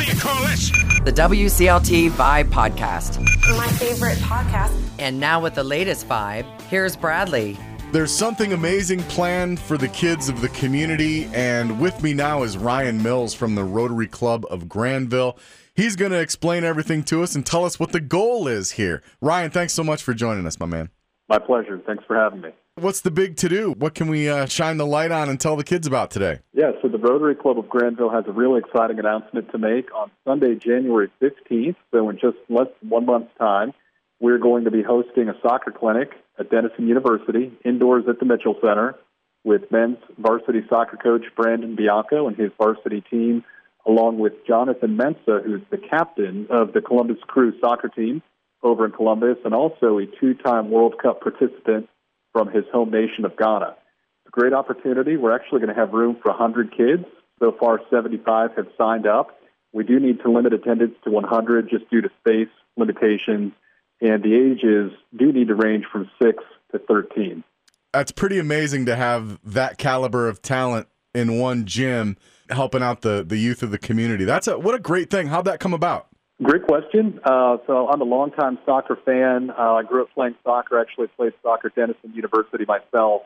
What 0.00 0.06
do 0.06 0.14
you 0.14 0.18
call 0.18 0.42
this? 0.46 0.70
The 1.04 1.12
WCLT 1.12 2.08
Vibe 2.12 2.48
Podcast. 2.48 3.20
My 3.58 3.68
favorite 3.68 4.16
podcast. 4.16 4.74
And 4.98 5.20
now 5.20 5.42
with 5.42 5.54
the 5.54 5.62
latest 5.62 6.08
vibe, 6.08 6.46
here's 6.62 6.96
Bradley. 6.96 7.58
There's 7.92 8.10
something 8.10 8.54
amazing 8.54 9.02
planned 9.02 9.60
for 9.60 9.76
the 9.76 9.88
kids 9.88 10.30
of 10.30 10.40
the 10.40 10.48
community, 10.48 11.26
and 11.34 11.78
with 11.78 12.02
me 12.02 12.14
now 12.14 12.44
is 12.44 12.56
Ryan 12.56 13.02
Mills 13.02 13.34
from 13.34 13.54
the 13.54 13.64
Rotary 13.64 14.06
Club 14.06 14.46
of 14.48 14.70
Granville. 14.70 15.36
He's 15.74 15.96
going 15.96 16.12
to 16.12 16.20
explain 16.20 16.64
everything 16.64 17.02
to 17.04 17.22
us 17.22 17.34
and 17.34 17.44
tell 17.44 17.66
us 17.66 17.78
what 17.78 17.92
the 17.92 18.00
goal 18.00 18.48
is 18.48 18.70
here. 18.70 19.02
Ryan, 19.20 19.50
thanks 19.50 19.74
so 19.74 19.84
much 19.84 20.02
for 20.02 20.14
joining 20.14 20.46
us, 20.46 20.58
my 20.58 20.64
man. 20.64 20.88
My 21.30 21.38
pleasure. 21.38 21.80
Thanks 21.86 22.02
for 22.08 22.16
having 22.16 22.40
me. 22.40 22.50
What's 22.74 23.02
the 23.02 23.10
big 23.12 23.36
to 23.36 23.48
do? 23.48 23.70
What 23.78 23.94
can 23.94 24.08
we 24.08 24.28
uh, 24.28 24.46
shine 24.46 24.78
the 24.78 24.86
light 24.86 25.12
on 25.12 25.28
and 25.28 25.38
tell 25.38 25.54
the 25.54 25.62
kids 25.62 25.86
about 25.86 26.10
today? 26.10 26.40
Yeah, 26.52 26.72
so 26.82 26.88
the 26.88 26.98
Rotary 26.98 27.36
Club 27.36 27.56
of 27.56 27.68
Granville 27.68 28.10
has 28.10 28.24
a 28.26 28.32
really 28.32 28.58
exciting 28.58 28.98
announcement 28.98 29.48
to 29.52 29.58
make 29.58 29.94
on 29.94 30.10
Sunday, 30.26 30.56
January 30.56 31.08
15th. 31.22 31.76
So, 31.92 32.08
in 32.10 32.18
just 32.18 32.36
less 32.48 32.66
than 32.80 32.90
one 32.90 33.06
month's 33.06 33.36
time, 33.38 33.72
we're 34.18 34.38
going 34.38 34.64
to 34.64 34.72
be 34.72 34.82
hosting 34.82 35.28
a 35.28 35.34
soccer 35.40 35.70
clinic 35.70 36.10
at 36.36 36.50
Denison 36.50 36.88
University, 36.88 37.52
indoors 37.64 38.06
at 38.08 38.18
the 38.18 38.24
Mitchell 38.24 38.56
Center, 38.60 38.96
with 39.44 39.70
men's 39.70 39.98
varsity 40.18 40.62
soccer 40.68 40.96
coach 40.96 41.22
Brandon 41.36 41.76
Bianco 41.76 42.26
and 42.26 42.36
his 42.36 42.50
varsity 42.58 43.04
team, 43.08 43.44
along 43.86 44.18
with 44.18 44.32
Jonathan 44.48 44.96
Mensah, 44.96 45.44
who's 45.44 45.62
the 45.70 45.78
captain 45.78 46.48
of 46.50 46.72
the 46.72 46.80
Columbus 46.80 47.18
Crew 47.28 47.52
soccer 47.60 47.88
team 47.88 48.20
over 48.62 48.84
in 48.84 48.92
Columbus, 48.92 49.38
and 49.44 49.54
also 49.54 49.98
a 49.98 50.06
two 50.06 50.34
time 50.34 50.70
World 50.70 50.96
Cup 51.00 51.20
participant 51.20 51.88
from 52.32 52.48
his 52.50 52.64
home 52.72 52.90
nation 52.90 53.24
of 53.24 53.36
Ghana. 53.36 53.70
It's 53.70 54.28
a 54.28 54.30
great 54.30 54.52
opportunity. 54.52 55.16
We're 55.16 55.34
actually 55.34 55.60
going 55.60 55.74
to 55.74 55.80
have 55.80 55.92
room 55.92 56.16
for 56.22 56.30
100 56.30 56.76
kids. 56.76 57.04
So 57.38 57.54
far, 57.58 57.80
75 57.90 58.50
have 58.56 58.66
signed 58.76 59.06
up. 59.06 59.40
We 59.72 59.84
do 59.84 59.98
need 59.98 60.20
to 60.22 60.30
limit 60.30 60.52
attendance 60.52 60.94
to 61.04 61.10
100 61.10 61.70
just 61.70 61.88
due 61.90 62.02
to 62.02 62.10
space 62.20 62.48
limitations, 62.76 63.52
and 64.00 64.22
the 64.22 64.34
ages 64.34 64.92
do 65.16 65.32
need 65.32 65.48
to 65.48 65.54
range 65.54 65.84
from 65.90 66.10
6 66.22 66.42
to 66.72 66.78
13. 66.78 67.44
That's 67.92 68.12
pretty 68.12 68.38
amazing 68.38 68.86
to 68.86 68.96
have 68.96 69.38
that 69.44 69.78
caliber 69.78 70.28
of 70.28 70.42
talent 70.42 70.88
in 71.14 71.38
one 71.38 71.64
gym 71.64 72.16
helping 72.50 72.82
out 72.82 73.02
the, 73.02 73.24
the 73.26 73.36
youth 73.36 73.62
of 73.62 73.70
the 73.70 73.78
community. 73.78 74.24
That's 74.24 74.46
a, 74.46 74.58
what 74.58 74.74
a 74.74 74.78
great 74.78 75.10
thing. 75.10 75.28
How'd 75.28 75.44
that 75.46 75.60
come 75.60 75.74
about? 75.74 76.09
Great 76.42 76.66
question. 76.66 77.20
Uh, 77.22 77.58
so 77.66 77.88
I'm 77.88 78.00
a 78.00 78.04
longtime 78.04 78.58
soccer 78.64 78.96
fan. 79.04 79.50
Uh, 79.50 79.74
I 79.74 79.82
grew 79.82 80.02
up 80.02 80.08
playing 80.14 80.36
soccer. 80.42 80.80
Actually, 80.80 81.08
played 81.08 81.34
soccer 81.42 81.68
at 81.68 81.74
Denison 81.74 82.14
University 82.14 82.64
myself, 82.64 83.22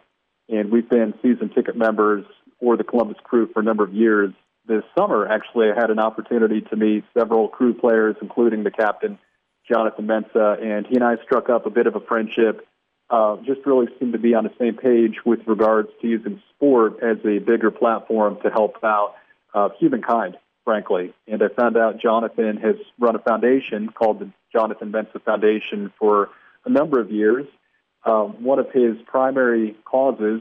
and 0.49 0.73
we've 0.73 0.89
been 0.89 1.15
season 1.23 1.49
ticket 1.51 1.77
members 1.77 2.25
for 2.59 2.77
the 2.77 2.83
Columbus 2.83 3.19
Crew 3.23 3.49
for 3.53 3.61
a 3.61 3.63
number 3.63 3.85
of 3.85 3.93
years. 3.93 4.33
This 4.67 4.83
summer, 4.99 5.29
actually, 5.29 5.71
I 5.71 5.81
had 5.81 5.91
an 5.91 6.01
opportunity 6.01 6.63
to 6.63 6.77
meet 6.77 7.05
several 7.17 7.47
crew 7.47 7.73
players, 7.73 8.17
including 8.21 8.65
the 8.65 8.73
captain, 8.73 9.19
Jonathan 9.71 10.09
Mensah, 10.09 10.61
and 10.61 10.85
he 10.85 10.97
and 10.97 11.05
I 11.05 11.17
struck 11.23 11.49
up 11.49 11.67
a 11.67 11.71
bit 11.71 11.87
of 11.87 11.95
a 11.95 12.01
friendship. 12.01 12.67
Uh, 13.11 13.37
just 13.47 13.61
really 13.65 13.87
seemed 14.01 14.15
to 14.15 14.19
be 14.19 14.35
on 14.35 14.43
the 14.43 14.53
same 14.59 14.75
page 14.75 15.19
with 15.25 15.41
regards 15.47 15.91
to 16.01 16.09
using 16.09 16.43
sport 16.57 16.95
as 17.01 17.19
a 17.25 17.39
bigger 17.39 17.71
platform 17.71 18.39
to 18.43 18.51
help 18.51 18.83
out 18.83 19.15
uh, 19.55 19.69
humankind 19.79 20.37
frankly. 20.65 21.13
And 21.27 21.43
I 21.43 21.49
found 21.49 21.77
out 21.77 22.01
Jonathan 22.01 22.57
has 22.59 22.77
run 22.99 23.17
a 23.17 23.19
foundation 23.19 23.91
called 23.91 24.21
the 24.21 24.31
Jonathan 24.53 24.93
Mensah 24.93 25.23
Foundation 25.23 25.93
for 25.99 26.31
a 26.65 26.71
number 26.71 27.01
of 27.01 27.11
years. 27.11 27.47
Um, 28.05 28.43
one 28.43 28.59
of 28.59 28.71
his 28.73 28.97
primary 29.07 29.77
causes 29.85 30.41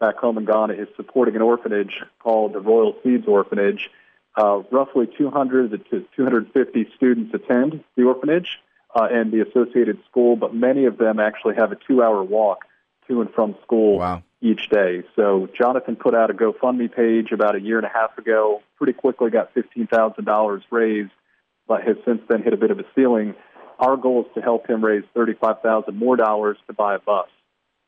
back 0.00 0.16
home 0.16 0.38
in 0.38 0.44
Ghana 0.44 0.74
is 0.74 0.88
supporting 0.96 1.36
an 1.36 1.42
orphanage 1.42 2.02
called 2.18 2.52
the 2.52 2.60
Royal 2.60 2.96
Seeds 3.02 3.26
Orphanage. 3.26 3.90
Uh, 4.36 4.62
roughly 4.70 5.08
200 5.16 5.70
to 5.90 6.04
250 6.16 6.88
students 6.96 7.32
attend 7.34 7.84
the 7.96 8.02
orphanage 8.02 8.58
uh, 8.94 9.08
and 9.10 9.32
the 9.32 9.40
associated 9.40 9.98
school, 10.10 10.34
but 10.34 10.54
many 10.54 10.86
of 10.86 10.98
them 10.98 11.20
actually 11.20 11.54
have 11.54 11.70
a 11.70 11.76
two-hour 11.76 12.22
walk 12.22 12.64
to 13.08 13.20
and 13.20 13.30
from 13.34 13.56
school 13.62 13.98
wow. 13.98 14.22
each 14.40 14.68
day. 14.70 15.02
So 15.16 15.48
Jonathan 15.56 15.96
put 15.96 16.14
out 16.14 16.30
a 16.30 16.34
GoFundMe 16.34 16.94
page 16.94 17.32
about 17.32 17.54
a 17.54 17.60
year 17.60 17.76
and 17.78 17.86
a 17.86 17.90
half 17.90 18.16
ago. 18.18 18.62
Pretty 18.76 18.92
quickly 18.92 19.30
got 19.30 19.52
fifteen 19.54 19.86
thousand 19.86 20.24
dollars 20.24 20.62
raised, 20.70 21.12
but 21.66 21.82
has 21.82 21.96
since 22.04 22.20
then 22.28 22.42
hit 22.42 22.52
a 22.52 22.56
bit 22.56 22.70
of 22.70 22.78
a 22.78 22.84
ceiling. 22.94 23.34
Our 23.78 23.96
goal 23.96 24.24
is 24.24 24.34
to 24.34 24.40
help 24.40 24.68
him 24.68 24.84
raise 24.84 25.04
thirty-five 25.14 25.60
thousand 25.62 25.96
more 25.96 26.16
dollars 26.16 26.56
to 26.66 26.72
buy 26.72 26.94
a 26.94 26.98
bus 26.98 27.28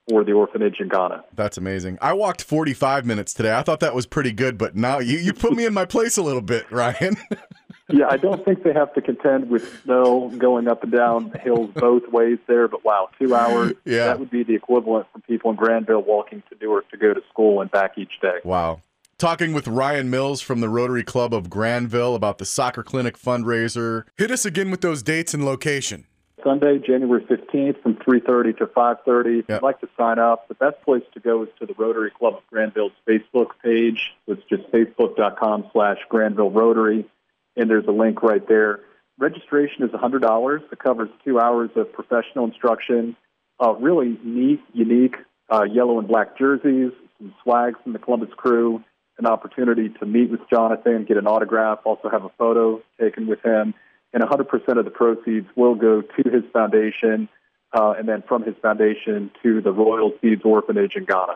for 0.09 0.25
the 0.25 0.33
orphanage 0.33 0.77
in 0.81 0.89
Ghana. 0.89 1.25
That's 1.35 1.59
amazing. 1.59 1.99
I 2.01 2.13
walked 2.13 2.43
45 2.43 3.05
minutes 3.05 3.35
today. 3.35 3.57
I 3.57 3.63
thought 3.63 3.81
that 3.81 3.95
was 3.95 4.07
pretty 4.07 4.33
good, 4.33 4.57
but 4.57 4.77
now 4.77 5.01
you, 5.01 5.19
you 5.19 5.33
put 5.33 5.53
me 5.53 5.67
in 5.67 5.75
my 5.75 5.85
place 5.85 6.17
a 6.17 6.23
little 6.23 6.43
bit, 6.43 6.71
Ryan. 6.71 7.17
yeah, 7.89 8.07
I 8.11 8.17
don't 8.17 8.45
think 8.45 8.63
they 8.63 8.73
have 8.73 8.93
to 8.95 9.01
contend 9.01 9.49
with 9.51 9.83
snow 9.83 10.31
going 10.37 10.69
up 10.69 10.83
and 10.83 10.93
down 10.93 11.33
hills 11.43 11.71
both 11.75 12.09
ways 12.09 12.39
there, 12.47 12.69
but 12.69 12.85
wow, 12.85 13.09
two 13.19 13.35
hours, 13.35 13.73
yeah. 13.85 14.07
that 14.07 14.19
would 14.21 14.31
be 14.31 14.43
the 14.43 14.55
equivalent 14.55 15.07
for 15.13 15.21
people 15.21 15.51
in 15.51 15.57
Granville 15.57 16.03
walking 16.03 16.43
to 16.51 16.57
Newark 16.61 16.91
to 16.91 16.97
go 16.97 17.15
to 17.15 17.21
school 17.31 17.61
and 17.61 17.71
back 17.71 17.97
each 17.97 18.21
day. 18.21 18.39
Wow. 18.45 18.81
Talking 19.19 19.53
with 19.55 19.67
Ryan 19.67 20.11
Mills 20.11 20.43
from 20.43 20.61
the 20.61 20.69
Rotary 20.69 21.03
Club 21.05 21.33
of 21.33 21.49
Granville 21.49 22.15
about 22.15 22.39
the 22.39 22.45
soccer 22.45 22.83
clinic 22.83 23.19
fundraiser. 23.19 24.05
Hit 24.19 24.31
us 24.31 24.45
again 24.45 24.71
with 24.71 24.83
those 24.83 25.03
dates 25.03 25.33
and 25.33 25.45
location. 25.45 26.05
Sunday, 26.45 26.79
January 26.79 27.25
15th 27.25 27.83
from 27.83 27.95
3.30 27.97 28.59
to 28.59 28.67
5.30. 28.67 29.41
If 29.41 29.45
Yep. 29.49 29.57
you'd 29.63 29.63
like 29.63 29.81
to 29.81 29.89
sign 29.97 30.19
up, 30.19 30.47
the 30.49 30.55
best 30.55 30.81
place 30.83 31.03
to 31.15 31.21
go 31.21 31.43
is 31.43 31.49
to 31.59 31.67
the 31.67 31.75
Rotary 31.79 32.11
Club 32.11 32.35
of 32.35 32.43
Granville's 32.53 32.93
Facebook 33.09 33.53
page. 33.65 34.13
It's 34.29 34.43
just 34.51 34.71
facebook.com 34.71 35.71
slash 35.73 35.97
Granville 36.09 36.51
Rotary, 36.51 37.07
and 37.57 37.71
there's 37.71 37.87
a 37.87 37.93
link 37.93 38.23
right 38.23 38.47
there. 38.49 38.81
Registration 39.19 39.83
is 39.83 39.91
$100. 39.91 40.73
It 40.73 40.79
covers 40.79 41.09
two 41.25 41.41
hours 41.41 41.71
of 41.77 41.93
professional 41.93 42.45
instruction, 42.45 43.17
uh, 43.59 43.75
really 43.75 44.19
neat, 44.23 44.61
unique 44.73 45.17
uh, 45.51 45.63
yellow 45.63 45.99
and 45.99 46.09
black 46.09 46.37
jerseys, 46.37 46.93
some 47.19 47.35
swag 47.43 47.75
from 47.83 47.93
the 47.93 47.99
Columbus 47.99 48.31
crew, 48.37 48.83
an 49.19 49.27
opportunity 49.27 49.89
to 50.01 50.07
meet 50.07 50.31
with 50.31 50.41
Jonathan, 50.51 51.07
get 51.07 51.17
an 51.17 51.27
autograph, 51.27 51.79
also 51.85 52.11
have 52.11 52.25
a 52.25 52.31
photo 52.37 52.83
taken 53.01 53.27
with 53.27 53.41
him 53.43 53.75
and 54.17 54.23
100% 54.23 54.79
of 54.79 54.85
the 54.85 54.91
proceeds 54.91 55.47
will 55.57 55.75
go 55.75 56.01
to 56.01 56.31
his 56.31 56.43
foundation, 56.51 57.29
uh, 57.77 57.95
and 57.99 58.09
then 58.09 58.23
from 58.27 58.43
his 58.43 58.55
foundation 58.63 59.31
to 59.43 59.61
the 59.61 59.71
Royal 59.71 60.13
Seeds 60.23 60.43
Orphanage 60.45 60.93
in 60.97 61.05
Ghana. 61.05 61.35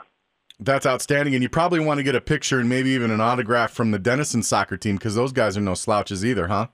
That's 0.60 0.87
outstanding. 0.87 1.34
And 1.34 1.43
you 1.43 1.48
probably 1.48 1.81
want 1.81 1.98
to 1.98 2.04
get 2.04 2.15
a 2.15 2.21
picture 2.21 2.60
and 2.60 2.69
maybe 2.69 2.91
even 2.91 3.10
an 3.10 3.21
autograph 3.21 3.72
from 3.72 3.91
the 3.91 3.98
Denison 3.98 4.43
soccer 4.43 4.76
team 4.76 4.97
because 4.97 5.15
those 5.15 5.32
guys 5.32 5.56
are 5.56 5.62
no 5.62 5.75
slouches 5.75 6.25
either, 6.25 6.48
huh? 6.48 6.69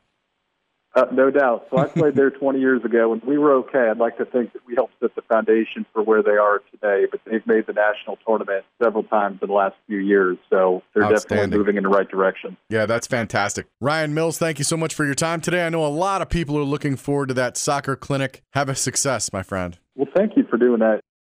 Uh, 0.97 1.04
no 1.12 1.30
doubt. 1.30 1.66
So 1.70 1.76
I 1.76 1.88
played 1.88 2.14
there 2.14 2.30
20 2.41 2.58
years 2.58 2.82
ago, 2.82 3.12
and 3.12 3.22
we 3.22 3.36
were 3.36 3.52
okay. 3.56 3.88
I'd 3.91 3.98
like 3.98 4.16
to 4.16 4.25
think 4.25 4.54
that 4.54 4.66
we 4.66 4.75
helped 4.75 4.94
set 4.98 5.14
the 5.14 5.20
foundation 5.20 5.84
for 5.92 6.02
where 6.02 6.22
they 6.22 6.38
are 6.38 6.62
today, 6.70 7.06
but 7.10 7.20
they've 7.26 7.46
made 7.46 7.66
the 7.66 7.75
national 7.75 8.16
tournament 8.26 8.64
several 8.82 9.02
times 9.02 9.41
in 9.42 9.48
the 9.48 9.54
last 9.54 9.75
few 9.86 9.98
years, 9.98 10.38
so 10.48 10.82
they're 10.94 11.06
definitely 11.06 11.54
moving 11.54 11.76
in 11.76 11.82
the 11.82 11.91
right 11.91 12.08
direction. 12.08 12.56
Yeah, 12.70 12.86
that's 12.86 13.06
fantastic. 13.06 13.66
Ryan 13.78 14.14
Mills, 14.14 14.38
thank 14.38 14.58
you 14.58 14.64
so 14.64 14.78
much 14.78 14.94
for 14.94 15.04
your 15.04 15.14
time 15.14 15.42
today. 15.42 15.66
I 15.66 15.69
know 15.69 15.84
a 15.84 15.88
lot 15.88 16.22
of 16.22 16.30
people 16.30 16.56
are 16.56 16.64
looking 16.64 16.96
forward 16.96 17.28
to 17.28 17.34
that 17.34 17.58
soccer 17.58 17.94
clinic. 17.94 18.42
Have 18.54 18.70
a 18.70 18.75
success, 18.75 19.30
my 19.34 19.42
friend. 19.42 19.78
Well, 19.96 20.08
thank 20.16 20.34
you 20.34 20.46
for 20.48 20.56
doing 20.56 20.78
that. 20.78 21.02